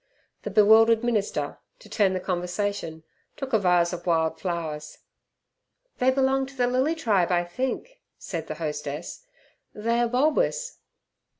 The 0.41 0.49
bewildered 0.49 1.03
minister, 1.03 1.59
to 1.77 1.87
turn 1.87 2.13
the 2.15 2.19
conversation, 2.19 3.03
took 3.37 3.53
a 3.53 3.59
vase 3.59 3.93
of 3.93 4.07
wild 4.07 4.39
flowers. 4.39 4.97
"They 5.99 6.09
belong 6.09 6.47
to 6.47 6.55
the 6.57 6.65
lily 6.65 6.95
tribe, 6.95 7.31
I 7.31 7.43
think," 7.43 8.01
said 8.17 8.47
the 8.47 8.55
hostess. 8.55 9.27
"They 9.75 9.99
are 9.99 10.07
bulbous." 10.07 10.79